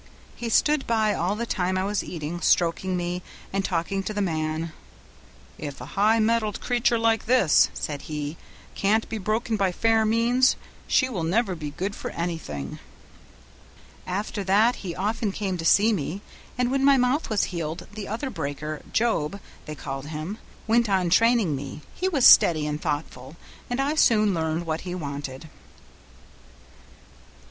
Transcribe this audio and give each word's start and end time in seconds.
He 0.35 0.49
stood 0.49 0.87
by 0.87 1.13
all 1.13 1.35
the 1.35 1.45
time 1.45 1.77
I 1.77 1.83
was 1.83 2.03
eating, 2.03 2.41
stroking 2.41 2.97
me 2.97 3.21
and 3.53 3.63
talking 3.63 4.01
to 4.01 4.15
the 4.15 4.19
man. 4.19 4.73
'If 5.59 5.79
a 5.79 5.85
high 5.93 6.17
mettled 6.17 6.59
creature 6.59 6.97
like 6.97 7.27
this,' 7.27 7.69
said 7.75 8.01
he, 8.01 8.35
'can't 8.73 9.07
be 9.09 9.19
broken 9.19 9.57
by 9.57 9.71
fair 9.71 10.03
means, 10.03 10.55
she 10.87 11.07
will 11.07 11.21
never 11.23 11.53
be 11.53 11.69
good 11.69 11.95
for 11.95 12.09
anything.' 12.09 12.79
"After 14.07 14.43
that 14.43 14.77
he 14.77 14.95
often 14.95 15.31
came 15.31 15.55
to 15.59 15.65
see 15.65 15.93
me, 15.93 16.23
and 16.57 16.71
when 16.71 16.83
my 16.83 16.97
mouth 16.97 17.29
was 17.29 17.43
healed 17.53 17.85
the 17.93 18.07
other 18.07 18.31
breaker, 18.31 18.81
Job, 18.91 19.39
they 19.67 19.75
called 19.75 20.07
him, 20.07 20.39
went 20.65 20.89
on 20.89 21.11
training 21.11 21.55
me; 21.55 21.81
he 21.93 22.09
was 22.09 22.25
steady 22.25 22.65
and 22.65 22.81
thoughtful, 22.81 23.35
and 23.69 23.79
I 23.79 23.93
soon 23.93 24.33
learned 24.33 24.65
what 24.65 24.81
he 24.81 24.95
wanted." 24.95 25.47